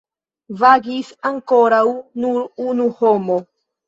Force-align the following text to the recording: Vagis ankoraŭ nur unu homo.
Vagis 0.61 1.11
ankoraŭ 1.29 1.81
nur 2.23 2.39
unu 2.73 2.89
homo. 3.03 3.37